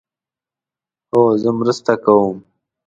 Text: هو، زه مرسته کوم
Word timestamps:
هو، 1.11 1.21
زه 1.41 1.49
مرسته 1.59 1.93
کوم 2.03 2.37